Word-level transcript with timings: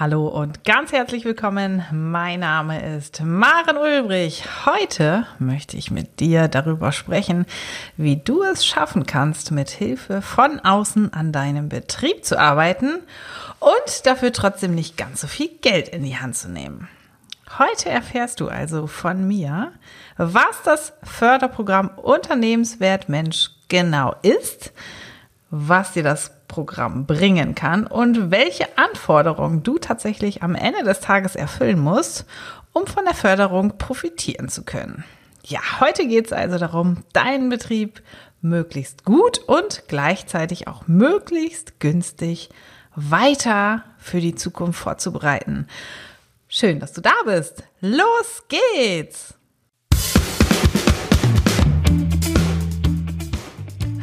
Hallo 0.00 0.28
und 0.28 0.62
ganz 0.62 0.92
herzlich 0.92 1.24
willkommen. 1.24 1.84
Mein 1.90 2.38
Name 2.38 2.96
ist 2.96 3.20
Maren 3.20 3.76
Ulbrich. 3.76 4.44
Heute 4.64 5.26
möchte 5.40 5.76
ich 5.76 5.90
mit 5.90 6.20
dir 6.20 6.46
darüber 6.46 6.92
sprechen, 6.92 7.46
wie 7.96 8.14
du 8.14 8.44
es 8.44 8.64
schaffen 8.64 9.06
kannst, 9.06 9.50
mit 9.50 9.70
Hilfe 9.70 10.22
von 10.22 10.60
außen 10.60 11.12
an 11.12 11.32
deinem 11.32 11.68
Betrieb 11.68 12.24
zu 12.24 12.38
arbeiten 12.38 13.00
und 13.58 14.06
dafür 14.06 14.32
trotzdem 14.32 14.72
nicht 14.72 14.96
ganz 14.96 15.20
so 15.20 15.26
viel 15.26 15.48
Geld 15.62 15.88
in 15.88 16.04
die 16.04 16.16
Hand 16.16 16.36
zu 16.36 16.48
nehmen. 16.48 16.86
Heute 17.58 17.88
erfährst 17.88 18.38
du 18.38 18.46
also 18.46 18.86
von 18.86 19.26
mir, 19.26 19.72
was 20.16 20.62
das 20.64 20.92
Förderprogramm 21.02 21.88
Unternehmenswert 21.88 23.08
Mensch 23.08 23.50
genau 23.66 24.14
ist, 24.22 24.72
was 25.50 25.94
dir 25.94 26.04
das 26.04 26.37
Programm 26.48 27.06
bringen 27.06 27.54
kann 27.54 27.86
und 27.86 28.30
welche 28.30 28.66
Anforderungen 28.76 29.62
du 29.62 29.78
tatsächlich 29.78 30.42
am 30.42 30.54
Ende 30.54 30.82
des 30.82 31.00
Tages 31.00 31.36
erfüllen 31.36 31.78
musst, 31.78 32.24
um 32.72 32.86
von 32.86 33.04
der 33.04 33.14
Förderung 33.14 33.78
profitieren 33.78 34.48
zu 34.48 34.64
können. 34.64 35.04
Ja, 35.44 35.60
heute 35.80 36.06
geht 36.06 36.26
es 36.26 36.32
also 36.32 36.58
darum, 36.58 37.04
deinen 37.12 37.48
Betrieb 37.48 38.02
möglichst 38.40 39.04
gut 39.04 39.38
und 39.38 39.84
gleichzeitig 39.88 40.68
auch 40.68 40.86
möglichst 40.86 41.80
günstig 41.80 42.50
weiter 42.94 43.84
für 43.98 44.20
die 44.20 44.34
Zukunft 44.34 44.80
vorzubereiten. 44.80 45.68
Schön, 46.48 46.80
dass 46.80 46.92
du 46.92 47.00
da 47.00 47.14
bist. 47.24 47.62
Los 47.80 48.42
geht's! 48.48 49.37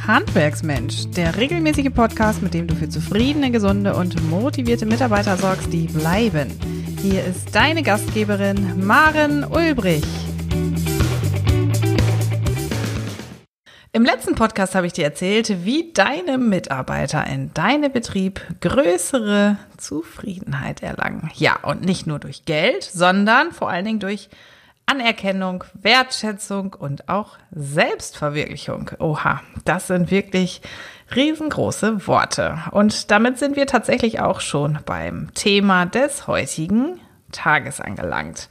Handwerksmensch, 0.08 1.10
der 1.16 1.36
regelmäßige 1.36 1.92
Podcast, 1.92 2.44
mit 2.44 2.54
dem 2.54 2.68
du 2.68 2.76
für 2.76 2.88
zufriedene, 2.88 3.50
gesunde 3.50 3.96
und 3.96 4.22
motivierte 4.30 4.86
Mitarbeiter 4.86 5.36
sorgst, 5.36 5.74
die 5.74 5.88
bleiben. 5.88 6.52
Hier 7.02 7.24
ist 7.24 7.56
deine 7.56 7.82
Gastgeberin 7.82 8.86
Maren 8.86 9.44
Ulbrich. 9.44 10.04
Im 13.94 14.04
letzten 14.04 14.36
Podcast 14.36 14.76
habe 14.76 14.86
ich 14.86 14.94
dir 14.94 15.06
erzählt, 15.06 15.66
wie 15.66 15.92
deine 15.94 16.38
Mitarbeiter 16.38 17.26
in 17.26 17.52
deinem 17.56 17.92
Betrieb 17.92 18.42
größere 18.62 19.58
Zufriedenheit 19.78 20.84
erlangen. 20.84 21.32
Ja, 21.34 21.58
und 21.64 21.82
nicht 21.82 22.06
nur 22.06 22.20
durch 22.20 22.46
Geld, 22.46 22.84
sondern 22.84 23.52
vor 23.54 23.70
allen 23.70 23.86
Dingen 23.86 24.00
durch 24.00 24.30
Anerkennung, 24.88 25.64
Wertschätzung 25.74 26.74
und 26.74 27.10
auch 27.10 27.38
Selbstverwirklichung. 27.52 28.92
Oha, 29.00 29.42
das 29.66 29.88
sind 29.88 30.12
wirklich 30.12 30.62
riesengroße 31.16 32.08
Worte. 32.08 32.60
Und 32.72 33.10
damit 33.10 33.40
sind 33.40 33.56
wir 33.56 33.66
tatsächlich 33.66 34.20
auch 34.20 34.42
schon 34.42 34.80
beim 34.86 35.34
Thema 35.34 35.86
des 35.86 36.28
heutigen 36.28 37.00
Tages 37.32 37.82
angelangt. 37.82 38.48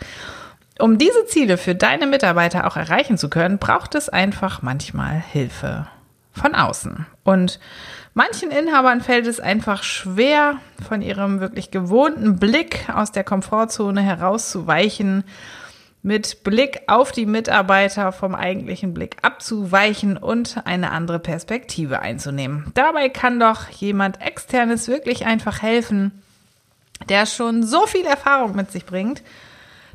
Um 0.80 0.98
diese 0.98 1.24
Ziele 1.26 1.56
für 1.56 1.76
deine 1.76 2.08
Mitarbeiter 2.08 2.66
auch 2.66 2.76
erreichen 2.76 3.16
zu 3.16 3.30
können, 3.30 3.58
braucht 3.58 3.94
es 3.94 4.08
einfach 4.08 4.60
manchmal 4.60 5.20
Hilfe 5.20 5.86
von 6.32 6.56
außen. 6.56 7.06
Und 7.22 7.60
manchen 8.12 8.50
Inhabern 8.50 9.00
fällt 9.00 9.28
es 9.28 9.38
einfach 9.38 9.84
schwer, 9.84 10.56
von 10.86 11.00
ihrem 11.00 11.38
wirklich 11.38 11.70
gewohnten 11.70 12.40
Blick 12.40 12.88
aus 12.92 13.12
der 13.12 13.22
Komfortzone 13.22 14.02
herauszuweichen 14.02 15.22
mit 16.04 16.44
Blick 16.44 16.82
auf 16.86 17.12
die 17.12 17.24
Mitarbeiter 17.24 18.12
vom 18.12 18.34
eigentlichen 18.34 18.92
Blick 18.92 19.16
abzuweichen 19.22 20.18
und 20.18 20.60
eine 20.66 20.90
andere 20.90 21.18
Perspektive 21.18 22.00
einzunehmen. 22.00 22.70
Dabei 22.74 23.08
kann 23.08 23.40
doch 23.40 23.70
jemand 23.70 24.20
externes 24.20 24.86
wirklich 24.86 25.24
einfach 25.24 25.62
helfen, 25.62 26.22
der 27.08 27.24
schon 27.24 27.62
so 27.62 27.86
viel 27.86 28.04
Erfahrung 28.04 28.54
mit 28.54 28.70
sich 28.70 28.84
bringt. 28.84 29.22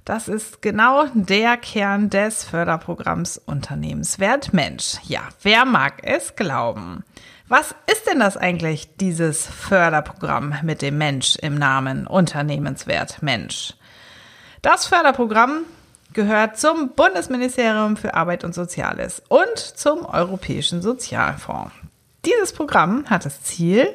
Das 0.03 0.27
ist 0.27 0.63
genau 0.63 1.05
der 1.13 1.57
Kern 1.57 2.09
des 2.09 2.43
Förderprogramms 2.43 3.37
Unternehmenswert 3.37 4.51
Mensch. 4.51 4.95
Ja, 5.03 5.21
wer 5.43 5.65
mag 5.65 6.01
es 6.01 6.35
glauben? 6.35 7.03
Was 7.47 7.75
ist 7.91 8.07
denn 8.07 8.19
das 8.19 8.35
eigentlich, 8.35 8.95
dieses 8.97 9.45
Förderprogramm 9.45 10.55
mit 10.63 10.81
dem 10.81 10.97
Mensch 10.97 11.35
im 11.35 11.53
Namen 11.53 12.07
Unternehmenswert 12.07 13.21
Mensch? 13.21 13.75
Das 14.63 14.87
Förderprogramm 14.87 15.65
gehört 16.13 16.57
zum 16.57 16.89
Bundesministerium 16.95 17.97
für 17.97 18.13
Arbeit 18.13 18.43
und 18.43 18.53
Soziales 18.55 19.21
und 19.27 19.57
zum 19.57 20.05
Europäischen 20.05 20.81
Sozialfonds. 20.81 21.71
Dieses 22.25 22.51
Programm 22.51 23.05
hat 23.09 23.25
das 23.25 23.43
Ziel, 23.43 23.87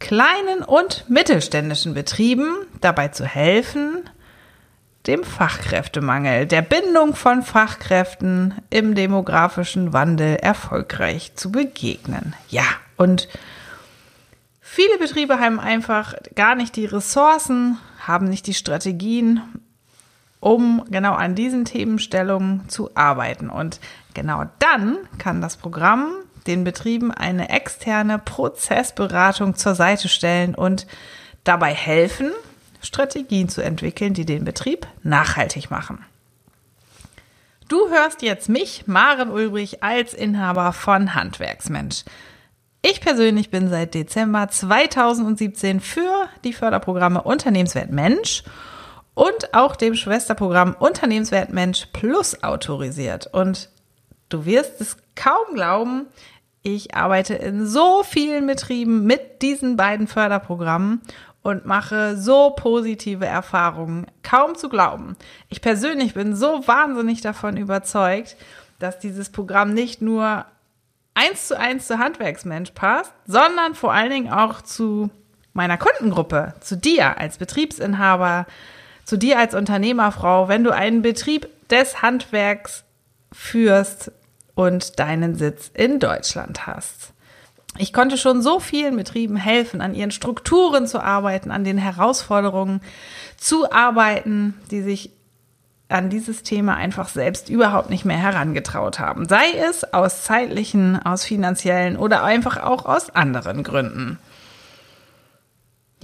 kleinen 0.00 0.62
und 0.62 1.08
mittelständischen 1.08 1.94
Betrieben 1.94 2.54
dabei 2.80 3.08
zu 3.08 3.24
helfen, 3.24 4.08
dem 5.06 5.22
Fachkräftemangel, 5.22 6.46
der 6.46 6.62
Bindung 6.62 7.14
von 7.14 7.42
Fachkräften 7.42 8.54
im 8.70 8.94
demografischen 8.94 9.92
Wandel 9.92 10.36
erfolgreich 10.36 11.34
zu 11.34 11.52
begegnen. 11.52 12.34
Ja, 12.48 12.64
und 12.96 13.28
viele 14.60 14.98
Betriebe 14.98 15.38
haben 15.38 15.60
einfach 15.60 16.14
gar 16.34 16.54
nicht 16.54 16.76
die 16.76 16.86
Ressourcen, 16.86 17.78
haben 18.06 18.28
nicht 18.28 18.46
die 18.46 18.54
Strategien, 18.54 19.42
um 20.44 20.84
genau 20.90 21.14
an 21.14 21.34
diesen 21.34 21.64
Themenstellungen 21.64 22.68
zu 22.68 22.94
arbeiten. 22.94 23.48
Und 23.48 23.80
genau 24.12 24.44
dann 24.58 24.98
kann 25.16 25.40
das 25.40 25.56
Programm 25.56 26.12
den 26.46 26.64
Betrieben 26.64 27.10
eine 27.10 27.48
externe 27.48 28.18
Prozessberatung 28.18 29.56
zur 29.56 29.74
Seite 29.74 30.10
stellen 30.10 30.54
und 30.54 30.86
dabei 31.44 31.72
helfen, 31.72 32.30
Strategien 32.82 33.48
zu 33.48 33.62
entwickeln, 33.62 34.12
die 34.12 34.26
den 34.26 34.44
Betrieb 34.44 34.86
nachhaltig 35.02 35.70
machen. 35.70 36.04
Du 37.68 37.88
hörst 37.88 38.20
jetzt 38.20 38.50
mich, 38.50 38.86
Maren 38.86 39.30
Ulbrich, 39.30 39.82
als 39.82 40.12
Inhaber 40.12 40.74
von 40.74 41.14
Handwerksmensch. 41.14 42.04
Ich 42.82 43.00
persönlich 43.00 43.48
bin 43.48 43.70
seit 43.70 43.94
Dezember 43.94 44.48
2017 44.48 45.80
für 45.80 46.28
die 46.44 46.52
Förderprogramme 46.52 47.22
Unternehmenswert 47.22 47.90
Mensch 47.90 48.42
und 49.14 49.54
auch 49.54 49.76
dem 49.76 49.94
Schwesterprogramm 49.94 50.76
Unternehmenswert 50.78 51.52
Mensch 51.52 51.86
Plus 51.92 52.42
autorisiert. 52.42 53.28
Und 53.32 53.70
du 54.28 54.44
wirst 54.44 54.80
es 54.80 54.96
kaum 55.14 55.54
glauben, 55.54 56.06
ich 56.62 56.94
arbeite 56.94 57.34
in 57.34 57.66
so 57.66 58.02
vielen 58.02 58.46
Betrieben 58.46 59.04
mit 59.04 59.42
diesen 59.42 59.76
beiden 59.76 60.08
Förderprogrammen 60.08 61.02
und 61.42 61.66
mache 61.66 62.16
so 62.16 62.50
positive 62.56 63.26
Erfahrungen. 63.26 64.06
Kaum 64.22 64.56
zu 64.56 64.70
glauben. 64.70 65.14
Ich 65.50 65.60
persönlich 65.60 66.14
bin 66.14 66.34
so 66.34 66.66
wahnsinnig 66.66 67.20
davon 67.20 67.58
überzeugt, 67.58 68.36
dass 68.78 68.98
dieses 68.98 69.30
Programm 69.30 69.74
nicht 69.74 70.00
nur 70.00 70.46
eins 71.12 71.48
zu 71.48 71.58
eins 71.58 71.86
zu 71.86 71.98
Handwerksmensch 71.98 72.70
passt, 72.72 73.12
sondern 73.26 73.74
vor 73.74 73.92
allen 73.92 74.10
Dingen 74.10 74.32
auch 74.32 74.62
zu 74.62 75.10
meiner 75.52 75.76
Kundengruppe, 75.76 76.54
zu 76.60 76.76
dir 76.76 77.18
als 77.18 77.36
Betriebsinhaber, 77.36 78.46
zu 79.04 79.16
dir 79.16 79.38
als 79.38 79.54
Unternehmerfrau, 79.54 80.48
wenn 80.48 80.64
du 80.64 80.70
einen 80.70 81.02
Betrieb 81.02 81.48
des 81.68 82.02
Handwerks 82.02 82.84
führst 83.32 84.12
und 84.54 84.98
deinen 84.98 85.34
Sitz 85.34 85.70
in 85.74 85.98
Deutschland 85.98 86.66
hast. 86.66 87.12
Ich 87.76 87.92
konnte 87.92 88.16
schon 88.16 88.40
so 88.40 88.60
vielen 88.60 88.96
Betrieben 88.96 89.36
helfen, 89.36 89.80
an 89.80 89.94
ihren 89.94 90.12
Strukturen 90.12 90.86
zu 90.86 91.02
arbeiten, 91.02 91.50
an 91.50 91.64
den 91.64 91.78
Herausforderungen 91.78 92.80
zu 93.36 93.72
arbeiten, 93.72 94.54
die 94.70 94.82
sich 94.82 95.10
an 95.88 96.08
dieses 96.08 96.42
Thema 96.42 96.76
einfach 96.76 97.08
selbst 97.08 97.48
überhaupt 97.48 97.90
nicht 97.90 98.04
mehr 98.04 98.16
herangetraut 98.16 99.00
haben. 99.00 99.28
Sei 99.28 99.52
es 99.68 99.92
aus 99.92 100.22
zeitlichen, 100.24 101.04
aus 101.04 101.24
finanziellen 101.24 101.96
oder 101.96 102.22
einfach 102.22 102.62
auch 102.62 102.86
aus 102.86 103.10
anderen 103.10 103.64
Gründen. 103.64 104.18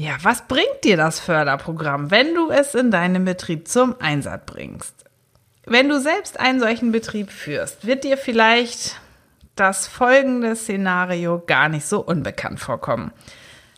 Ja, 0.01 0.17
was 0.23 0.49
bringt 0.49 0.83
dir 0.83 0.97
das 0.97 1.21
Förderprogramm, 1.21 2.11
wenn 2.11 2.35
du 2.35 2.49
es 2.49 2.75
in 2.75 2.91
deinem 2.91 3.27
Betrieb 3.27 3.69
zum 3.69 3.97
Einsatz 4.01 4.45
bringst? 4.47 5.05
Wenn 5.67 5.91
du 5.91 6.01
selbst 6.01 6.41
einen 6.41 6.59
solchen 6.59 6.91
Betrieb 6.91 7.31
führst, 7.31 7.87
wird 7.87 8.05
dir 8.05 8.17
vielleicht 8.17 8.99
das 9.57 9.87
folgende 9.87 10.57
Szenario 10.57 11.43
gar 11.47 11.69
nicht 11.69 11.85
so 11.85 12.01
unbekannt 12.01 12.61
vorkommen. 12.61 13.13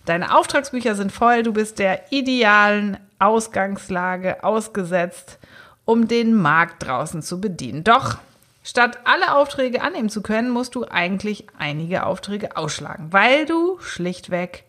Deine 0.04 0.38
Auftragsbücher 0.38 0.94
sind 0.94 1.10
voll, 1.10 1.42
du 1.42 1.52
bist 1.52 1.80
der 1.80 2.12
idealen 2.12 2.98
Ausgangslage 3.18 4.44
ausgesetzt, 4.44 5.40
um 5.84 6.06
den 6.06 6.36
Markt 6.36 6.86
draußen 6.86 7.22
zu 7.22 7.40
bedienen. 7.40 7.82
Doch 7.82 8.18
statt 8.62 9.00
alle 9.06 9.34
Aufträge 9.34 9.82
annehmen 9.82 10.08
zu 10.08 10.22
können, 10.22 10.50
musst 10.50 10.76
du 10.76 10.84
eigentlich 10.84 11.48
einige 11.58 12.06
Aufträge 12.06 12.56
ausschlagen, 12.56 13.08
weil 13.10 13.44
du 13.44 13.80
schlichtweg 13.80 14.66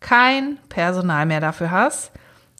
kein 0.00 0.58
Personal 0.68 1.26
mehr 1.26 1.40
dafür 1.40 1.70
hast, 1.70 2.12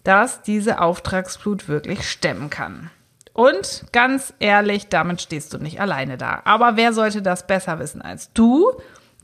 dass 0.05 0.43
diese 0.43 0.81
Auftragsflut 0.81 1.69
wirklich 1.69 2.08
stemmen 2.08 2.50
kann. 2.50 2.90
Und 3.32 3.85
ganz 3.93 4.35
ehrlich, 4.40 4.88
damit 4.88 5.20
stehst 5.20 5.55
du 5.55 5.58
nicht 5.58 5.81
alleine 5.81 6.19
da. 6.19 6.43
Aber 6.44 6.76
wer 6.76 6.93
sollte 6.93 7.23
das 7.23 7.46
besser 7.46 7.79
wissen 7.79 8.02
als 8.02 8.32
du? 8.32 8.73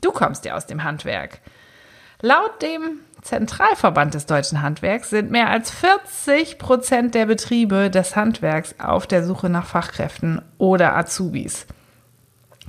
Du 0.01 0.11
kommst 0.11 0.45
ja 0.45 0.55
aus 0.55 0.67
dem 0.67 0.83
Handwerk. 0.83 1.41
Laut 2.21 2.61
dem 2.61 2.99
Zentralverband 3.21 4.13
des 4.13 4.25
deutschen 4.25 4.61
Handwerks 4.61 5.09
sind 5.09 5.31
mehr 5.31 5.49
als 5.49 5.71
40 5.71 6.59
Prozent 6.59 7.15
der 7.15 7.25
Betriebe 7.25 7.89
des 7.89 8.15
Handwerks 8.15 8.75
auf 8.79 9.07
der 9.07 9.25
Suche 9.25 9.49
nach 9.49 9.65
Fachkräften 9.65 10.41
oder 10.57 10.95
Azubis. 10.95 11.65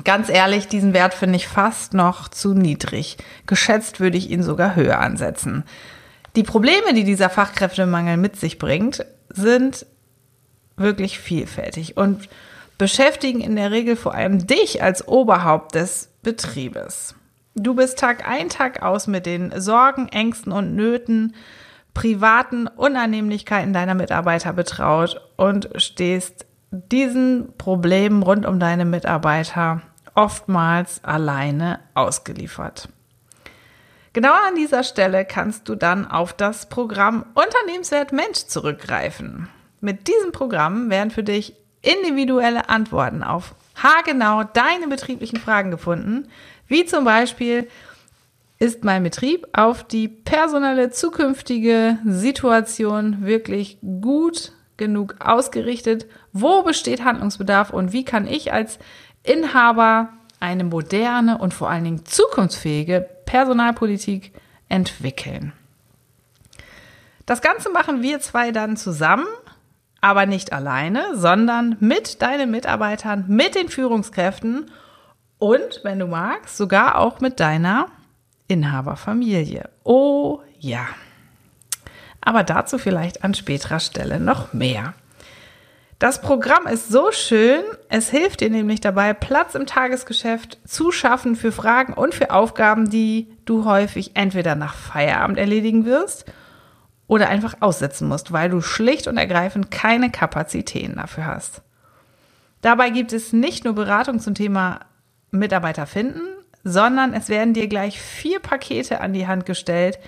Ganz 0.05 0.29
ehrlich, 0.29 0.69
diesen 0.69 0.93
Wert 0.93 1.15
finde 1.15 1.37
ich 1.37 1.49
fast 1.49 1.95
noch 1.95 2.29
zu 2.29 2.55
niedrig. 2.55 3.17
Geschätzt 3.47 3.99
würde 4.01 4.19
ich 4.19 4.31
ihn 4.31 4.43
sogar 4.43 4.77
höher 4.77 5.01
ansetzen. 5.01 5.65
Die 6.37 6.43
Probleme, 6.43 6.93
die 6.95 7.05
dieser 7.05 7.31
Fachkräftemangel 7.31 8.17
mit 8.17 8.37
sich 8.37 8.59
bringt, 8.59 9.05
sind 9.31 9.87
wirklich 10.77 11.19
vielfältig 11.19 11.97
und 11.97 12.29
beschäftigen 12.79 13.41
in 13.41 13.57
der 13.57 13.71
Regel 13.71 13.97
vor 13.97 14.15
allem 14.15 14.47
dich 14.47 14.83
als 14.83 15.09
Oberhaupt 15.09 15.75
des 15.75 16.11
Betriebes. 16.23 17.15
Du 17.55 17.75
bist 17.75 17.99
Tag 17.99 18.29
ein, 18.29 18.51
Tag 18.51 18.83
aus 18.83 19.07
mit 19.07 19.25
den 19.25 19.59
Sorgen, 19.59 20.09
Ängsten 20.09 20.53
und 20.53 20.77
Nöten, 20.77 21.35
privaten 21.95 22.67
Unannehmlichkeiten 22.67 23.73
deiner 23.73 23.95
Mitarbeiter 23.95 24.53
betraut 24.53 25.23
und 25.37 25.71
stehst 25.77 26.45
diesen 26.91 27.57
Problemen 27.59 28.23
rund 28.23 28.47
um 28.47 28.61
deine 28.61 28.85
Mitarbeiter 28.85 29.83
oftmals 30.15 31.03
alleine 31.05 31.81
ausgeliefert. 31.95 32.89
Genau 34.13 34.33
an 34.33 34.55
dieser 34.55 34.83
Stelle 34.83 35.25
kannst 35.27 35.69
du 35.69 35.75
dann 35.75 36.11
auf 36.11 36.33
das 36.33 36.69
Programm 36.69 37.27
Unternehmenswert 37.35 38.13
Mensch 38.13 38.47
zurückgreifen. 38.47 39.49
Mit 39.81 40.09
diesem 40.09 40.33
Programm 40.33 40.89
werden 40.89 41.11
für 41.11 41.23
dich 41.23 41.55
individuelle 41.83 42.69
Antworten 42.71 43.23
auf 43.23 43.55
haargenau 43.75 44.45
deine 44.45 44.89
betrieblichen 44.89 45.39
Fragen 45.39 45.71
gefunden, 45.71 46.29
wie 46.67 46.85
zum 46.85 47.05
Beispiel, 47.05 47.69
ist 48.59 48.85
mein 48.85 49.03
Betrieb 49.03 49.47
auf 49.53 49.85
die 49.85 50.09
personelle 50.09 50.91
zukünftige 50.91 51.99
Situation 52.07 53.25
wirklich 53.27 53.79
gut 53.83 54.53
genug 54.79 55.17
ausgerichtet? 55.21 56.07
Wo 56.41 56.63
besteht 56.63 57.03
Handlungsbedarf 57.03 57.71
und 57.71 57.93
wie 57.93 58.05
kann 58.05 58.27
ich 58.27 58.53
als 58.53 58.79
Inhaber 59.23 60.11
eine 60.39 60.65
moderne 60.65 61.39
und 61.39 61.55
vor 61.55 61.71
allen 61.71 61.85
Dingen 61.85 62.05
zukunftsfähige 62.05 63.09
Personalpolitik 63.25 64.33
entwickeln? 64.69 65.53
Das 67.25 67.41
Ganze 67.41 67.71
machen 67.71 68.03
wir 68.03 68.21
zwei 68.21 68.53
dann 68.53 68.77
zusammen, 68.77 69.27
aber 70.03 70.27
nicht 70.27 70.53
alleine, 70.53 71.17
sondern 71.17 71.77
mit 71.81 72.21
deinen 72.21 72.51
Mitarbeitern, 72.51 73.25
mit 73.29 73.55
den 73.55 73.71
Führungskräften 73.71 74.71
und, 75.39 75.81
wenn 75.85 75.99
du 75.99 76.07
magst, 76.07 76.59
sogar 76.59 76.99
auch 76.99 77.21
mit 77.21 77.41
deiner 77.41 77.87
Inhaberfamilie. 78.47 79.71
Oh 79.85 80.41
ja. 80.59 80.87
Aber 82.21 82.43
dazu 82.43 82.77
vielleicht 82.77 83.25
an 83.25 83.33
späterer 83.33 83.81
Stelle 83.81 84.21
noch 84.21 84.53
mehr. 84.53 84.93
Das 85.99 86.21
Programm 86.21 86.67
ist 86.67 86.91
so 86.91 87.11
schön, 87.11 87.63
es 87.89 88.11
hilft 88.11 88.43
dir 88.43 88.51
nämlich 88.51 88.83
dabei, 88.83 89.15
Platz 89.15 89.55
im 89.55 89.65
Tagesgeschäft 89.65 90.59
zu 90.67 90.93
schaffen 90.93 91.37
für 91.37 91.53
Fragen 91.53 91.95
und 91.95 92.15
für 92.15 92.33
Aufgaben, 92.33 92.91
die 92.91 93.29
du 93.47 93.65
häufig 93.65 94.11
entweder 94.13 94.57
nach 94.57 94.75
Feierabend 94.75 95.39
erledigen 95.39 95.87
wirst 95.87 96.27
oder 97.07 97.31
einfach 97.31 97.55
aussetzen 97.61 98.09
musst, 98.09 98.31
weil 98.31 98.51
du 98.51 98.61
schlicht 98.61 99.07
und 99.07 99.17
ergreifend 99.17 99.71
keine 99.71 100.11
Kapazitäten 100.11 100.97
dafür 100.97 101.25
hast. 101.25 101.63
Dabei 102.61 102.91
gibt 102.91 103.15
es 103.15 103.33
nicht 103.33 103.65
nur 103.65 103.75
Beratung 103.75 104.21
zum 104.21 104.35
Thema 104.35 104.81
Mitarbeiter 105.31 105.87
finden, 105.87 106.21
sondern 106.63 107.15
es 107.15 107.31
werden 107.31 107.55
dir 107.55 107.69
gleich 107.69 107.99
vier 107.99 108.41
Pakete 108.41 109.01
an 109.01 109.15
die 109.15 109.27
Hand 109.27 109.47
gestellt, 109.47 109.99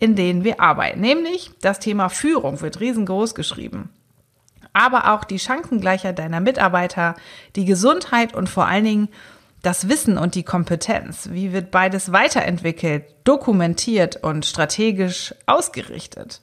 in 0.00 0.16
denen 0.16 0.42
wir 0.42 0.60
arbeiten. 0.60 1.00
Nämlich 1.00 1.52
das 1.60 1.78
Thema 1.78 2.08
Führung 2.08 2.60
wird 2.62 2.80
riesengroß 2.80 3.36
geschrieben. 3.36 3.90
Aber 4.78 5.10
auch 5.10 5.24
die 5.24 5.38
Chancengleichheit 5.38 6.18
deiner 6.18 6.40
Mitarbeiter, 6.40 7.14
die 7.56 7.64
Gesundheit 7.64 8.34
und 8.34 8.46
vor 8.46 8.66
allen 8.66 8.84
Dingen 8.84 9.08
das 9.62 9.88
Wissen 9.88 10.18
und 10.18 10.34
die 10.34 10.42
Kompetenz. 10.42 11.30
Wie 11.32 11.54
wird 11.54 11.70
beides 11.70 12.12
weiterentwickelt, 12.12 13.06
dokumentiert 13.24 14.16
und 14.22 14.44
strategisch 14.44 15.34
ausgerichtet? 15.46 16.42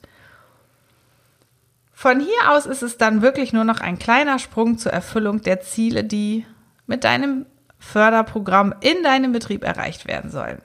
Von 1.92 2.18
hier 2.18 2.50
aus 2.50 2.66
ist 2.66 2.82
es 2.82 2.98
dann 2.98 3.22
wirklich 3.22 3.52
nur 3.52 3.62
noch 3.62 3.80
ein 3.80 4.00
kleiner 4.00 4.40
Sprung 4.40 4.78
zur 4.78 4.92
Erfüllung 4.92 5.42
der 5.42 5.60
Ziele, 5.60 6.02
die 6.02 6.44
mit 6.88 7.04
deinem 7.04 7.46
Förderprogramm 7.78 8.74
in 8.80 9.00
deinem 9.04 9.30
Betrieb 9.30 9.62
erreicht 9.62 10.08
werden 10.08 10.32
sollen. 10.32 10.60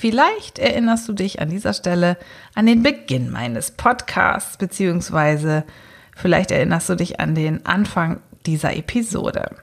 Vielleicht 0.00 0.60
erinnerst 0.60 1.08
du 1.08 1.12
dich 1.12 1.40
an 1.40 1.50
dieser 1.50 1.74
Stelle 1.74 2.18
an 2.54 2.66
den 2.66 2.84
Beginn 2.84 3.32
meines 3.32 3.72
Podcasts, 3.72 4.56
beziehungsweise 4.56 5.64
vielleicht 6.14 6.52
erinnerst 6.52 6.88
du 6.88 6.94
dich 6.94 7.18
an 7.18 7.34
den 7.34 7.66
Anfang 7.66 8.20
dieser 8.46 8.76
Episode. 8.76 9.56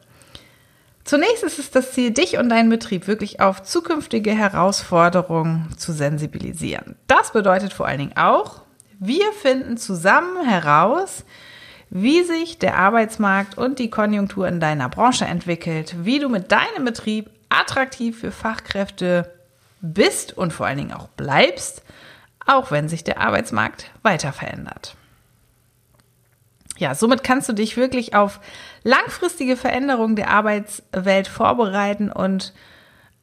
Zunächst 1.05 1.45
ist 1.45 1.57
es 1.57 1.71
das 1.71 1.93
Ziel, 1.93 2.11
dich 2.11 2.37
und 2.37 2.49
deinen 2.49 2.69
Betrieb 2.69 3.07
wirklich 3.07 3.39
auf 3.39 3.63
zukünftige 3.63 4.31
Herausforderungen 4.31 5.69
zu 5.77 5.93
sensibilisieren. 5.93 6.97
Das 7.07 7.31
bedeutet 7.31 7.71
vor 7.71 7.87
allen 7.87 7.99
Dingen 7.99 8.17
auch, 8.17 8.63
wir 8.99 9.31
finden 9.41 9.77
zusammen 9.77 10.45
heraus, 10.45 11.23
wie 11.89 12.23
sich 12.23 12.59
der 12.59 12.77
Arbeitsmarkt 12.77 13.57
und 13.57 13.79
die 13.79 13.89
Konjunktur 13.89 14.49
in 14.49 14.59
deiner 14.59 14.89
Branche 14.89 15.23
entwickelt, 15.23 15.95
wie 16.03 16.19
du 16.19 16.27
mit 16.27 16.51
deinem 16.51 16.83
Betrieb 16.83 17.29
attraktiv 17.47 18.19
für 18.19 18.31
Fachkräfte 18.31 19.31
bist 19.81 20.37
und 20.37 20.53
vor 20.53 20.65
allen 20.65 20.77
Dingen 20.77 20.93
auch 20.93 21.07
bleibst, 21.09 21.83
auch 22.45 22.71
wenn 22.71 22.89
sich 22.89 23.03
der 23.03 23.19
Arbeitsmarkt 23.19 23.91
weiter 24.03 24.33
verändert. 24.33 24.95
Ja, 26.77 26.93
somit 26.93 27.23
kannst 27.23 27.47
du 27.47 27.53
dich 27.53 27.77
wirklich 27.77 28.15
auf 28.15 28.39
langfristige 28.83 29.55
Veränderungen 29.55 30.15
der 30.15 30.29
Arbeitswelt 30.29 31.27
vorbereiten 31.27 32.11
und 32.11 32.53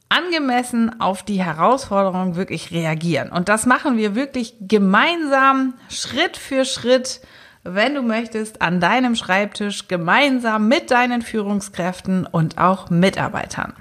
angemessen 0.09 0.99
auf 0.99 1.23
die 1.23 1.43
Herausforderungen 1.43 2.35
wirklich 2.35 2.71
reagieren. 2.71 3.31
Und 3.31 3.49
das 3.49 3.65
machen 3.65 3.97
wir 3.97 4.15
wirklich 4.15 4.55
gemeinsam, 4.61 5.75
Schritt 5.89 6.37
für 6.37 6.65
Schritt, 6.65 7.21
wenn 7.63 7.95
du 7.95 8.01
möchtest, 8.01 8.61
an 8.61 8.79
deinem 8.79 9.15
Schreibtisch 9.15 9.87
gemeinsam 9.87 10.67
mit 10.67 10.91
deinen 10.91 11.21
Führungskräften 11.21 12.25
und 12.25 12.57
auch 12.57 12.89
Mitarbeitern. 12.89 13.73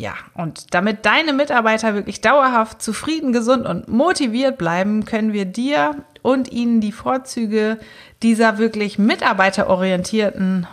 Ja, 0.00 0.14
und 0.32 0.72
damit 0.72 1.04
deine 1.04 1.34
Mitarbeiter 1.34 1.92
wirklich 1.92 2.22
dauerhaft 2.22 2.80
zufrieden, 2.80 3.34
gesund 3.34 3.66
und 3.66 3.88
motiviert 3.88 4.56
bleiben, 4.56 5.04
können 5.04 5.34
wir 5.34 5.44
dir 5.44 6.06
und 6.22 6.50
ihnen 6.50 6.80
die 6.80 6.90
Vorzüge 6.90 7.78
dieser 8.22 8.56
wirklich 8.56 8.98
mitarbeiterorientierten, 8.98 10.66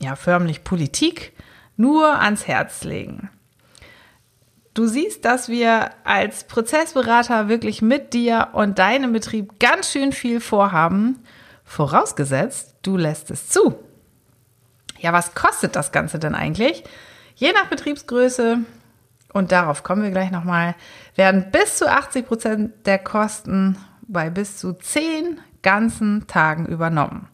ja, 0.00 0.16
förmlich 0.16 0.64
Politik 0.64 1.34
nur 1.76 2.20
ans 2.20 2.48
Herz 2.48 2.82
legen. 2.82 3.30
Du 4.74 4.88
siehst, 4.88 5.24
dass 5.24 5.48
wir 5.48 5.90
als 6.02 6.42
Prozessberater 6.42 7.48
wirklich 7.48 7.80
mit 7.80 8.12
dir 8.12 8.48
und 8.54 8.80
deinem 8.80 9.12
Betrieb 9.12 9.60
ganz 9.60 9.92
schön 9.92 10.10
viel 10.10 10.40
vorhaben, 10.40 11.22
vorausgesetzt, 11.62 12.74
du 12.82 12.96
lässt 12.96 13.30
es 13.30 13.48
zu. 13.48 13.78
Ja, 14.98 15.12
was 15.12 15.36
kostet 15.36 15.76
das 15.76 15.92
Ganze 15.92 16.18
denn 16.18 16.34
eigentlich? 16.34 16.82
Je 17.38 17.52
nach 17.52 17.66
Betriebsgröße, 17.66 18.58
und 19.32 19.52
darauf 19.52 19.84
kommen 19.84 20.02
wir 20.02 20.10
gleich 20.10 20.32
nochmal, 20.32 20.74
werden 21.14 21.52
bis 21.52 21.78
zu 21.78 21.88
80 21.88 22.26
Prozent 22.26 22.72
der 22.84 22.98
Kosten 22.98 23.78
bei 24.02 24.28
bis 24.28 24.58
zu 24.58 24.72
10 24.72 25.40
ganzen 25.62 26.26
Tagen 26.26 26.66
übernommen. 26.66 27.28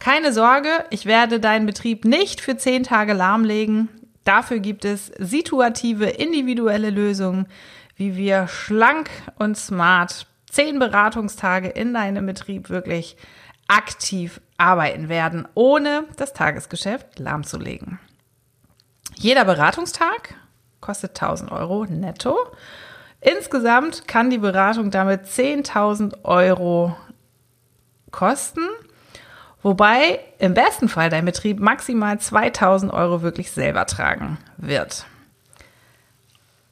Keine 0.00 0.32
Sorge, 0.32 0.70
ich 0.90 1.06
werde 1.06 1.38
deinen 1.38 1.66
Betrieb 1.66 2.04
nicht 2.04 2.40
für 2.40 2.56
10 2.56 2.82
Tage 2.82 3.12
lahmlegen. 3.12 3.88
Dafür 4.24 4.58
gibt 4.58 4.84
es 4.84 5.06
situative, 5.18 6.06
individuelle 6.06 6.90
Lösungen, 6.90 7.46
wie 7.94 8.16
wir 8.16 8.48
schlank 8.48 9.08
und 9.38 9.56
smart 9.56 10.26
zehn 10.50 10.80
Beratungstage 10.80 11.68
in 11.68 11.94
deinem 11.94 12.26
Betrieb 12.26 12.70
wirklich 12.70 13.16
aktiv 13.68 14.40
arbeiten 14.56 15.08
werden, 15.08 15.46
ohne 15.54 16.04
das 16.16 16.32
Tagesgeschäft 16.32 17.20
lahmzulegen. 17.20 18.00
Jeder 19.18 19.44
Beratungstag 19.44 20.34
kostet 20.80 21.20
1000 21.20 21.50
Euro 21.50 21.86
netto. 21.86 22.36
Insgesamt 23.20 24.06
kann 24.06 24.30
die 24.30 24.38
Beratung 24.38 24.92
damit 24.92 25.24
10.000 25.24 26.24
Euro 26.24 26.96
kosten. 28.12 28.60
Wobei 29.60 30.20
im 30.38 30.54
besten 30.54 30.88
Fall 30.88 31.10
dein 31.10 31.24
Betrieb 31.24 31.58
maximal 31.58 32.20
2000 32.20 32.92
Euro 32.92 33.22
wirklich 33.22 33.50
selber 33.50 33.86
tragen 33.86 34.38
wird. 34.56 35.04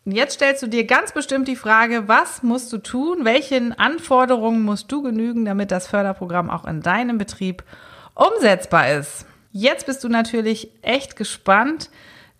Und 0.04 0.12
jetzt 0.12 0.34
stellst 0.34 0.62
du 0.62 0.68
dir 0.68 0.86
ganz 0.86 1.10
bestimmt 1.10 1.48
die 1.48 1.56
Frage, 1.56 2.06
was 2.06 2.44
musst 2.44 2.72
du 2.72 2.78
tun? 2.78 3.24
Welchen 3.24 3.76
Anforderungen 3.76 4.62
musst 4.62 4.92
du 4.92 5.02
genügen, 5.02 5.44
damit 5.44 5.72
das 5.72 5.88
Förderprogramm 5.88 6.48
auch 6.48 6.64
in 6.64 6.80
deinem 6.80 7.18
Betrieb 7.18 7.64
umsetzbar 8.14 8.92
ist? 8.92 9.26
Jetzt 9.50 9.86
bist 9.86 10.04
du 10.04 10.08
natürlich 10.08 10.70
echt 10.82 11.16
gespannt, 11.16 11.90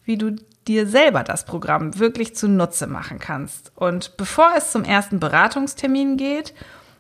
wie 0.07 0.17
du 0.17 0.37
dir 0.67 0.87
selber 0.87 1.23
das 1.23 1.45
Programm 1.45 1.99
wirklich 1.99 2.35
zunutze 2.35 2.87
machen 2.87 3.19
kannst. 3.19 3.73
Und 3.75 4.17
bevor 4.17 4.53
es 4.57 4.73
zum 4.73 4.85
ersten 4.85 5.21
Beratungstermin 5.21 6.17
geht, 6.17 6.55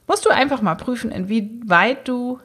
musst 0.07 0.27
du 0.27 0.31
einfach 0.31 0.61
mal 0.61 0.75
prüfen, 0.75 1.11
inwieweit 1.11 2.07
du 2.07 2.41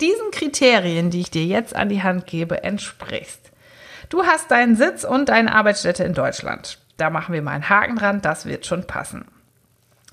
diesen 0.00 0.30
Kriterien, 0.30 1.10
die 1.10 1.20
ich 1.20 1.30
dir 1.30 1.44
jetzt 1.44 1.74
an 1.74 1.88
die 1.88 2.02
Hand 2.02 2.26
gebe, 2.26 2.62
entsprichst. 2.62 3.50
Du 4.08 4.24
hast 4.24 4.50
deinen 4.50 4.76
Sitz 4.76 5.04
und 5.04 5.28
deine 5.28 5.54
Arbeitsstätte 5.54 6.04
in 6.04 6.14
Deutschland. 6.14 6.78
Da 6.96 7.10
machen 7.10 7.32
wir 7.32 7.42
mal 7.42 7.52
einen 7.52 7.68
Haken 7.68 7.96
dran, 7.96 8.22
das 8.22 8.46
wird 8.46 8.66
schon 8.66 8.86
passen. 8.86 9.24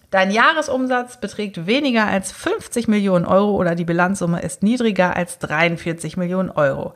Dein 0.09 0.31
Jahresumsatz 0.31 1.19
beträgt 1.19 1.67
weniger 1.67 2.07
als 2.07 2.31
50 2.31 2.87
Millionen 2.87 3.25
Euro 3.25 3.55
oder 3.55 3.75
die 3.75 3.83
Bilanzsumme 3.83 4.41
ist 4.41 4.63
niedriger 4.63 5.15
als 5.15 5.39
43 5.39 6.15
Millionen 6.15 6.49
Euro. 6.49 6.93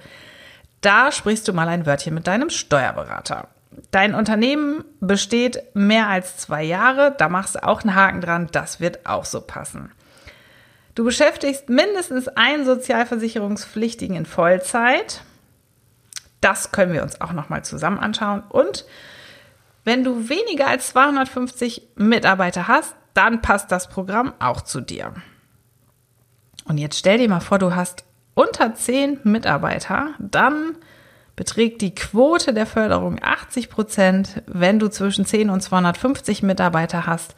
Da 0.82 1.12
sprichst 1.12 1.48
du 1.48 1.54
mal 1.54 1.68
ein 1.68 1.86
Wörtchen 1.86 2.14
mit 2.14 2.28
deinem 2.28 2.50
Steuerberater. 2.50 3.48
Dein 3.92 4.16
Unternehmen 4.16 4.84
besteht 5.00 5.64
mehr 5.74 6.10
als 6.10 6.38
zwei 6.38 6.64
Jahre, 6.64 7.16
da 7.18 7.30
machst 7.30 7.56
du 7.56 7.64
auch 7.64 7.82
einen 7.82 7.96
Haken 7.96 8.22
dran, 8.22 8.50
das 8.52 8.80
wird 8.80 9.06
auch 9.06 9.26
so 9.26 9.42
passen. 9.42 9.92
Du 10.96 11.06
beschäftigst 11.06 11.70
mindestens 11.70 12.28
einen 12.28 12.66
Sozialversicherungspflichtigen 12.66 14.18
in 14.18 14.26
Vollzeit. 14.26 15.22
Das 16.42 16.72
können 16.72 16.92
wir 16.92 17.04
uns 17.04 17.22
auch 17.22 17.32
nochmal 17.32 17.64
zusammen 17.64 17.98
anschauen. 18.00 18.44
Und 18.50 18.86
wenn 19.86 20.04
du 20.04 20.28
weniger 20.28 20.68
als 20.68 20.90
250 20.90 21.90
Mitarbeiter 21.96 22.68
hast, 22.68 22.94
dann 23.14 23.42
passt 23.42 23.72
das 23.72 23.88
Programm 23.88 24.34
auch 24.40 24.62
zu 24.62 24.82
dir. 24.82 25.14
Und 26.66 26.78
jetzt 26.78 27.00
stell 27.00 27.18
dir 27.18 27.30
mal 27.30 27.40
vor, 27.40 27.58
du 27.58 27.74
hast 27.74 28.04
unter 28.34 28.74
10 28.74 29.20
Mitarbeiter, 29.24 30.10
dann 30.20 30.78
beträgt 31.36 31.82
die 31.82 31.96
Quote 31.96 32.54
der 32.54 32.66
Förderung 32.66 33.18
80 33.22 33.70
Prozent. 33.70 34.44
Wenn 34.48 34.80
du 34.80 34.90
zwischen 34.90 35.26
10 35.26 35.50
und 35.50 35.62
250 35.62 36.44
Mitarbeiter 36.44 37.06
hast, 37.06 37.36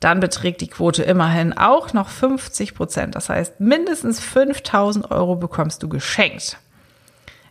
dann 0.00 0.20
beträgt 0.20 0.60
die 0.60 0.68
Quote 0.68 1.02
immerhin 1.02 1.52
auch 1.56 1.92
noch 1.92 2.08
50 2.08 2.74
Prozent. 2.74 3.14
Das 3.14 3.28
heißt, 3.28 3.60
mindestens 3.60 4.20
5000 4.20 5.10
Euro 5.10 5.36
bekommst 5.36 5.82
du 5.82 5.88
geschenkt. 5.88 6.58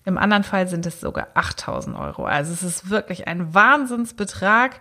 Im 0.06 0.20
anderen 0.20 0.44
Fall 0.44 0.68
sind 0.68 0.86
es 0.86 1.00
sogar 1.00 1.28
8000 1.34 1.98
Euro. 1.98 2.26
Also 2.26 2.54
es 2.54 2.62
ist 2.62 2.90
wirklich 2.92 3.28
ein 3.28 3.56
Wahnsinnsbetrag, 3.56 4.80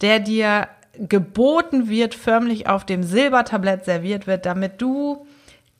der 0.00 0.18
dir 0.18 0.68
geboten 0.98 1.88
wird, 1.88 2.14
förmlich 2.14 2.68
auf 2.68 2.84
dem 2.84 3.04
Silbertablett 3.04 3.84
serviert 3.84 4.26
wird, 4.26 4.46
damit 4.46 4.82
du 4.82 5.26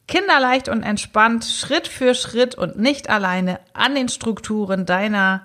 kinderleicht 0.06 0.68
und 0.68 0.82
entspannt 0.82 1.44
Schritt 1.44 1.88
für 1.88 2.14
Schritt 2.14 2.54
und 2.54 2.78
nicht 2.78 3.08
alleine 3.08 3.60
an 3.72 3.94
den 3.94 4.08
Strukturen 4.08 4.86
deiner 4.86 5.42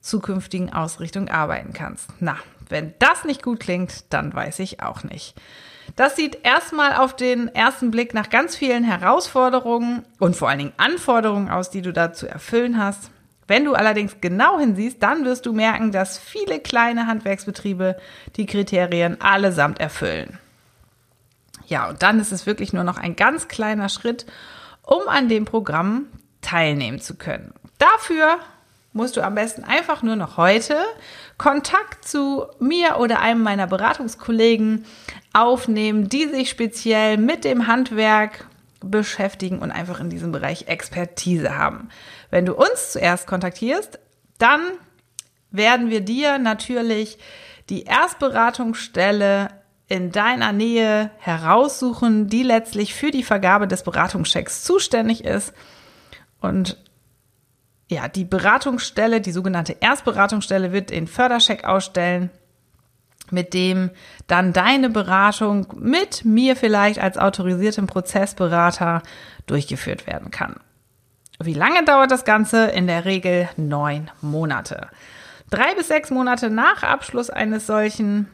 zukünftigen 0.00 0.72
Ausrichtung 0.72 1.28
arbeiten 1.28 1.72
kannst. 1.72 2.08
Na, 2.18 2.36
wenn 2.68 2.94
das 2.98 3.24
nicht 3.24 3.42
gut 3.42 3.60
klingt, 3.60 4.12
dann 4.12 4.34
weiß 4.34 4.58
ich 4.60 4.82
auch 4.82 5.04
nicht. 5.04 5.34
Das 5.96 6.16
sieht 6.16 6.44
erstmal 6.44 6.94
auf 6.94 7.16
den 7.16 7.48
ersten 7.48 7.90
Blick 7.90 8.14
nach 8.14 8.30
ganz 8.30 8.56
vielen 8.56 8.84
Herausforderungen 8.84 10.04
und 10.18 10.36
vor 10.36 10.48
allen 10.48 10.58
Dingen 10.58 10.72
Anforderungen 10.76 11.50
aus, 11.50 11.70
die 11.70 11.82
du 11.82 11.92
da 11.92 12.12
zu 12.12 12.28
erfüllen 12.28 12.82
hast. 12.82 13.10
Wenn 13.48 13.64
du 13.64 13.74
allerdings 13.74 14.16
genau 14.20 14.60
hinsiehst, 14.60 15.02
dann 15.02 15.24
wirst 15.24 15.46
du 15.46 15.52
merken, 15.52 15.90
dass 15.90 16.18
viele 16.18 16.60
kleine 16.60 17.08
Handwerksbetriebe 17.08 17.96
die 18.36 18.46
Kriterien 18.46 19.20
allesamt 19.20 19.80
erfüllen. 19.80 20.38
Ja, 21.70 21.88
und 21.88 22.02
dann 22.02 22.18
ist 22.18 22.32
es 22.32 22.46
wirklich 22.46 22.72
nur 22.72 22.82
noch 22.82 22.98
ein 22.98 23.14
ganz 23.14 23.46
kleiner 23.46 23.88
Schritt, 23.88 24.26
um 24.82 25.06
an 25.06 25.28
dem 25.28 25.44
Programm 25.44 26.06
teilnehmen 26.40 27.00
zu 27.00 27.14
können. 27.14 27.54
Dafür 27.78 28.38
musst 28.92 29.16
du 29.16 29.20
am 29.22 29.36
besten 29.36 29.62
einfach 29.62 30.02
nur 30.02 30.16
noch 30.16 30.36
heute 30.36 30.76
Kontakt 31.38 32.06
zu 32.06 32.46
mir 32.58 32.98
oder 32.98 33.20
einem 33.20 33.44
meiner 33.44 33.68
Beratungskollegen 33.68 34.84
aufnehmen, 35.32 36.08
die 36.08 36.26
sich 36.26 36.50
speziell 36.50 37.18
mit 37.18 37.44
dem 37.44 37.68
Handwerk 37.68 38.46
beschäftigen 38.80 39.60
und 39.60 39.70
einfach 39.70 40.00
in 40.00 40.10
diesem 40.10 40.32
Bereich 40.32 40.66
Expertise 40.66 41.56
haben. 41.56 41.88
Wenn 42.30 42.46
du 42.46 42.54
uns 42.54 42.90
zuerst 42.90 43.28
kontaktierst, 43.28 44.00
dann 44.38 44.60
werden 45.52 45.88
wir 45.88 46.00
dir 46.00 46.38
natürlich 46.38 47.16
die 47.68 47.84
Erstberatungsstelle 47.84 49.59
in 49.90 50.12
deiner 50.12 50.52
Nähe 50.52 51.10
heraussuchen, 51.18 52.28
die 52.28 52.44
letztlich 52.44 52.94
für 52.94 53.10
die 53.10 53.24
Vergabe 53.24 53.66
des 53.66 53.82
Beratungschecks 53.82 54.62
zuständig 54.62 55.24
ist. 55.24 55.52
Und 56.40 56.78
ja, 57.88 58.06
die 58.06 58.24
Beratungsstelle, 58.24 59.20
die 59.20 59.32
sogenannte 59.32 59.76
Erstberatungsstelle 59.80 60.70
wird 60.70 60.90
den 60.90 61.08
Fördercheck 61.08 61.64
ausstellen, 61.64 62.30
mit 63.32 63.52
dem 63.52 63.90
dann 64.28 64.52
deine 64.52 64.90
Beratung 64.90 65.66
mit 65.76 66.24
mir 66.24 66.54
vielleicht 66.54 67.00
als 67.00 67.18
autorisiertem 67.18 67.88
Prozessberater 67.88 69.02
durchgeführt 69.46 70.06
werden 70.06 70.30
kann. 70.30 70.54
Wie 71.40 71.54
lange 71.54 71.84
dauert 71.84 72.12
das 72.12 72.24
Ganze? 72.24 72.66
In 72.66 72.86
der 72.86 73.06
Regel 73.06 73.48
neun 73.56 74.08
Monate. 74.20 74.86
Drei 75.50 75.74
bis 75.74 75.88
sechs 75.88 76.10
Monate 76.10 76.48
nach 76.48 76.84
Abschluss 76.84 77.28
eines 77.28 77.66
solchen 77.66 78.28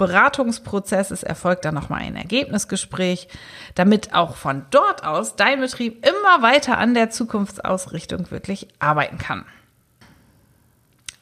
Beratungsprozesses 0.00 1.22
erfolgt 1.22 1.66
dann 1.66 1.74
nochmal 1.74 2.00
ein 2.00 2.16
Ergebnisgespräch, 2.16 3.28
damit 3.74 4.14
auch 4.14 4.34
von 4.34 4.64
dort 4.70 5.04
aus 5.04 5.36
dein 5.36 5.60
Betrieb 5.60 6.06
immer 6.06 6.40
weiter 6.40 6.78
an 6.78 6.94
der 6.94 7.10
Zukunftsausrichtung 7.10 8.30
wirklich 8.30 8.68
arbeiten 8.78 9.18
kann. 9.18 9.44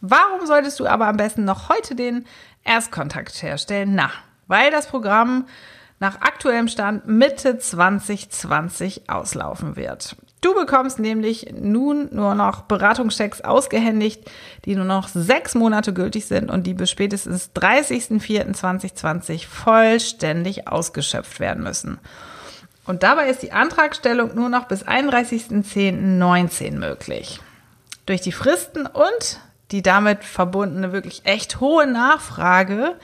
Warum 0.00 0.46
solltest 0.46 0.78
du 0.78 0.86
aber 0.86 1.08
am 1.08 1.16
besten 1.16 1.44
noch 1.44 1.68
heute 1.68 1.96
den 1.96 2.24
Erstkontakt 2.62 3.42
herstellen? 3.42 3.96
Na, 3.96 4.12
weil 4.46 4.70
das 4.70 4.86
Programm 4.86 5.48
nach 5.98 6.20
aktuellem 6.20 6.68
Stand 6.68 7.08
Mitte 7.08 7.58
2020 7.58 9.10
auslaufen 9.10 9.74
wird. 9.74 10.14
Du 10.40 10.54
bekommst 10.54 11.00
nämlich 11.00 11.52
nun 11.52 12.08
nur 12.12 12.34
noch 12.34 12.62
Beratungschecks 12.62 13.40
ausgehändigt, 13.40 14.30
die 14.64 14.76
nur 14.76 14.84
noch 14.84 15.08
sechs 15.08 15.54
Monate 15.56 15.92
gültig 15.92 16.26
sind 16.26 16.48
und 16.50 16.64
die 16.66 16.74
bis 16.74 16.90
spätestens 16.90 17.50
30.04.2020 17.56 19.48
vollständig 19.48 20.68
ausgeschöpft 20.68 21.40
werden 21.40 21.64
müssen. 21.64 21.98
Und 22.86 23.02
dabei 23.02 23.28
ist 23.28 23.42
die 23.42 23.52
Antragstellung 23.52 24.34
nur 24.34 24.48
noch 24.48 24.66
bis 24.66 24.86
31.10.19 24.86 26.78
möglich. 26.78 27.40
Durch 28.06 28.20
die 28.20 28.32
Fristen 28.32 28.86
und 28.86 29.40
die 29.72 29.82
damit 29.82 30.24
verbundene 30.24 30.92
wirklich 30.92 31.22
echt 31.24 31.60
hohe 31.60 31.86
Nachfrage 31.86 32.96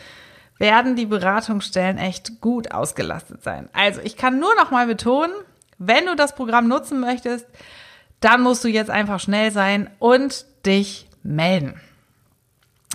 werden 0.59 0.97
die 0.97 1.05
Beratungsstellen 1.05 1.99
echt 1.99 2.41
gut 2.41 2.73
ausgelastet 2.73 3.43
sein. 3.43 3.69
Also 3.73 4.01
ich 4.03 4.17
kann 4.17 4.39
nur 4.39 4.55
noch 4.55 4.71
mal 4.71 4.87
betonen, 4.87 5.35
wenn 5.79 6.07
du 6.07 6.17
das 6.17 6.35
Programm 6.35 6.69
nutzen 6.69 7.01
möchtest, 7.01 7.47
dann 8.21 8.43
musst 8.43 8.65
du 8.65 8.69
jetzt 8.69 8.91
einfach 8.91 9.21
schnell 9.21 9.51
sein 9.51 9.91
und 9.99 10.47
dich 10.65 11.09
melden. 11.23 11.81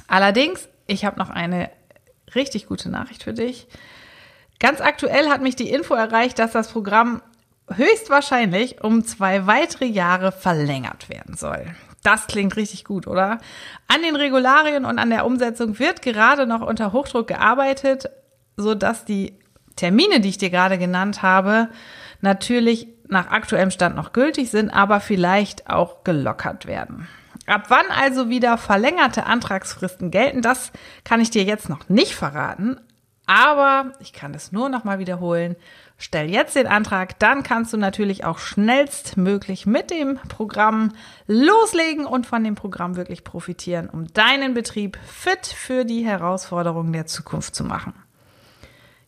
Allerdings, 0.08 0.68
ich 0.88 1.06
habe 1.06 1.20
noch 1.20 1.30
eine 1.30 1.70
richtig 2.34 2.68
gute 2.68 2.90
Nachricht 2.90 3.24
für 3.24 3.34
dich. 3.34 3.68
Ganz 4.60 4.82
aktuell 4.82 5.30
hat 5.30 5.42
mich 5.42 5.56
die 5.56 5.70
Info 5.70 5.94
erreicht, 5.94 6.40
dass 6.40 6.52
das 6.52 6.70
Programm 6.72 7.22
höchstwahrscheinlich 7.72 8.84
um 8.84 9.06
zwei 9.06 9.46
weitere 9.46 9.86
Jahre 9.86 10.32
verlängert 10.32 11.10
werden 11.10 11.38
soll. 11.38 11.66
Das 12.04 12.28
klingt 12.28 12.56
richtig 12.56 12.86
gut, 12.86 13.08
oder? 13.08 13.40
An 13.88 14.02
den 14.02 14.16
Regularien 14.16 14.86
und 14.86 15.00
an 15.00 15.10
der 15.10 15.26
Umsetzung 15.26 15.80
wird 15.80 16.02
gerade 16.02 16.48
noch 16.48 16.62
unter 16.62 16.92
Hochdruck 16.94 17.28
gearbeitet, 17.28 18.10
so 18.58 18.74
dass 18.74 19.06
die 19.06 19.38
Termine, 19.76 20.20
die 20.20 20.30
ich 20.30 20.38
dir 20.38 20.50
gerade 20.50 20.78
genannt 20.78 21.22
habe, 21.22 21.70
natürlich 22.22 22.88
nach 23.08 23.32
aktuellem 23.32 23.72
Stand 23.72 23.96
noch 23.96 24.14
gültig 24.14 24.52
sind, 24.52 24.70
aber 24.70 25.00
vielleicht 25.00 25.70
auch 25.70 26.04
gelockert 26.04 26.66
werden. 26.66 27.08
Ab 27.48 27.66
wann 27.70 27.90
also 27.90 28.30
wieder 28.30 28.58
verlängerte 28.58 29.26
Antragsfristen 29.26 30.12
gelten, 30.12 30.42
das 30.42 30.72
kann 31.04 31.20
ich 31.20 31.32
dir 31.32 31.44
jetzt 31.44 31.68
noch 31.68 31.90
nicht 31.90 32.14
verraten, 32.14 32.80
aber 33.26 33.92
ich 34.00 34.14
kann 34.14 34.34
es 34.34 34.52
nur 34.52 34.70
noch 34.70 34.84
mal 34.84 35.00
wiederholen. 35.00 35.56
Stell 35.98 36.32
jetzt 36.32 36.56
den 36.56 36.66
Antrag, 36.66 37.20
dann 37.20 37.44
kannst 37.44 37.74
du 37.74 37.78
natürlich 37.78 38.24
auch 38.24 38.40
schnellstmöglich 38.40 39.66
mit 39.66 39.92
dem 39.92 40.18
Programm 40.30 40.94
loslegen 41.28 42.06
und 42.06 42.26
von 42.26 42.44
dem 42.44 42.56
Programm 42.56 42.96
wirklich 42.96 43.24
profitieren, 43.24 43.90
um 43.90 44.08
deinen 44.14 44.54
Betrieb 44.54 44.98
fit 45.06 45.46
für 45.46 45.86
die 45.86 46.06
Herausforderungen 46.06 46.94
der 46.94 47.06
Zukunft 47.06 47.54
zu 47.54 47.64
machen. 47.64 47.94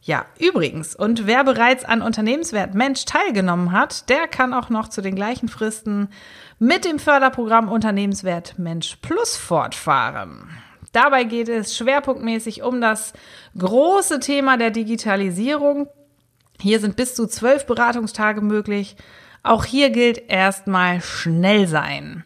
Ja, 0.03 0.25
übrigens, 0.39 0.95
und 0.95 1.27
wer 1.27 1.43
bereits 1.43 1.85
an 1.85 2.01
Unternehmenswert 2.01 2.73
Mensch 2.73 3.05
teilgenommen 3.05 3.71
hat, 3.71 4.09
der 4.09 4.27
kann 4.27 4.51
auch 4.51 4.69
noch 4.69 4.87
zu 4.87 5.01
den 5.01 5.15
gleichen 5.15 5.47
Fristen 5.47 6.09
mit 6.57 6.85
dem 6.85 6.97
Förderprogramm 6.97 7.69
Unternehmenswert 7.69 8.57
Mensch 8.57 8.97
Plus 9.03 9.37
fortfahren. 9.37 10.49
Dabei 10.91 11.23
geht 11.23 11.49
es 11.49 11.77
schwerpunktmäßig 11.77 12.63
um 12.63 12.81
das 12.81 13.13
große 13.57 14.19
Thema 14.19 14.57
der 14.57 14.71
Digitalisierung. 14.71 15.87
Hier 16.59 16.79
sind 16.79 16.95
bis 16.95 17.13
zu 17.13 17.27
zwölf 17.27 17.67
Beratungstage 17.67 18.41
möglich. 18.41 18.95
Auch 19.43 19.65
hier 19.65 19.91
gilt 19.91 20.29
erstmal 20.29 21.01
schnell 21.01 21.67
sein. 21.67 22.23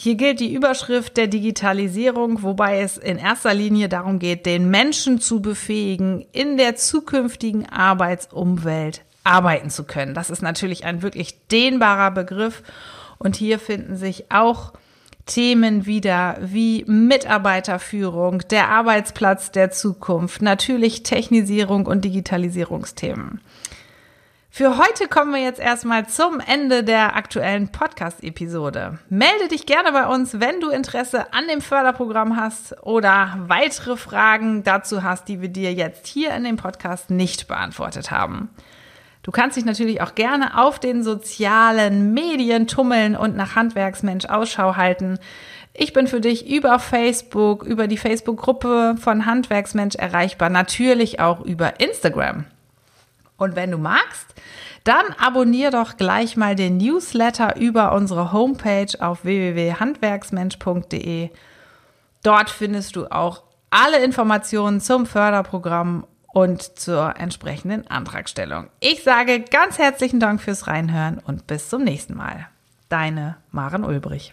Hier 0.00 0.14
gilt 0.14 0.38
die 0.38 0.54
Überschrift 0.54 1.16
der 1.16 1.26
Digitalisierung, 1.26 2.44
wobei 2.44 2.82
es 2.82 2.98
in 2.98 3.18
erster 3.18 3.52
Linie 3.52 3.88
darum 3.88 4.20
geht, 4.20 4.46
den 4.46 4.70
Menschen 4.70 5.20
zu 5.20 5.42
befähigen, 5.42 6.24
in 6.30 6.56
der 6.56 6.76
zukünftigen 6.76 7.68
Arbeitsumwelt 7.68 9.02
arbeiten 9.24 9.70
zu 9.70 9.82
können. 9.82 10.14
Das 10.14 10.30
ist 10.30 10.40
natürlich 10.40 10.84
ein 10.84 11.02
wirklich 11.02 11.48
dehnbarer 11.48 12.12
Begriff 12.12 12.62
und 13.18 13.34
hier 13.34 13.58
finden 13.58 13.96
sich 13.96 14.30
auch 14.30 14.72
Themen 15.26 15.84
wieder 15.84 16.38
wie 16.42 16.84
Mitarbeiterführung, 16.86 18.44
der 18.50 18.68
Arbeitsplatz 18.68 19.50
der 19.50 19.72
Zukunft, 19.72 20.42
natürlich 20.42 21.02
Technisierung 21.02 21.86
und 21.86 22.04
Digitalisierungsthemen. 22.04 23.40
Für 24.58 24.76
heute 24.76 25.06
kommen 25.06 25.32
wir 25.32 25.40
jetzt 25.40 25.60
erstmal 25.60 26.08
zum 26.08 26.40
Ende 26.40 26.82
der 26.82 27.14
aktuellen 27.14 27.68
Podcast-Episode. 27.68 28.98
Melde 29.08 29.46
dich 29.46 29.66
gerne 29.66 29.92
bei 29.92 30.08
uns, 30.08 30.40
wenn 30.40 30.58
du 30.60 30.70
Interesse 30.70 31.32
an 31.32 31.46
dem 31.46 31.60
Förderprogramm 31.60 32.34
hast 32.34 32.74
oder 32.82 33.36
weitere 33.46 33.96
Fragen 33.96 34.64
dazu 34.64 35.04
hast, 35.04 35.28
die 35.28 35.40
wir 35.40 35.48
dir 35.48 35.72
jetzt 35.72 36.08
hier 36.08 36.34
in 36.34 36.42
dem 36.42 36.56
Podcast 36.56 37.08
nicht 37.08 37.46
beantwortet 37.46 38.10
haben. 38.10 38.50
Du 39.22 39.30
kannst 39.30 39.56
dich 39.56 39.64
natürlich 39.64 40.00
auch 40.00 40.16
gerne 40.16 40.58
auf 40.58 40.80
den 40.80 41.04
sozialen 41.04 42.12
Medien 42.12 42.66
tummeln 42.66 43.14
und 43.14 43.36
nach 43.36 43.54
Handwerksmensch 43.54 44.24
Ausschau 44.24 44.74
halten. 44.74 45.20
Ich 45.72 45.92
bin 45.92 46.08
für 46.08 46.20
dich 46.20 46.50
über 46.50 46.80
Facebook, 46.80 47.62
über 47.62 47.86
die 47.86 47.96
Facebook-Gruppe 47.96 48.96
von 48.98 49.24
Handwerksmensch 49.24 49.94
erreichbar, 49.94 50.50
natürlich 50.50 51.20
auch 51.20 51.42
über 51.44 51.78
Instagram. 51.78 52.46
Und 53.38 53.56
wenn 53.56 53.70
du 53.70 53.78
magst, 53.78 54.34
dann 54.84 55.06
abonnier 55.18 55.70
doch 55.70 55.96
gleich 55.96 56.36
mal 56.36 56.54
den 56.54 56.76
Newsletter 56.76 57.56
über 57.56 57.92
unsere 57.92 58.32
Homepage 58.32 58.92
auf 59.00 59.24
www.handwerksmensch.de. 59.24 61.30
Dort 62.22 62.50
findest 62.50 62.96
du 62.96 63.06
auch 63.06 63.42
alle 63.70 64.04
Informationen 64.04 64.80
zum 64.80 65.06
Förderprogramm 65.06 66.06
und 66.26 66.78
zur 66.78 67.14
entsprechenden 67.18 67.86
Antragstellung. 67.86 68.68
Ich 68.80 69.02
sage 69.02 69.40
ganz 69.40 69.78
herzlichen 69.78 70.20
Dank 70.20 70.42
fürs 70.42 70.66
Reinhören 70.66 71.18
und 71.18 71.46
bis 71.46 71.68
zum 71.68 71.84
nächsten 71.84 72.14
Mal. 72.14 72.48
Deine 72.88 73.36
Maren 73.50 73.84
Ulbrich. 73.84 74.32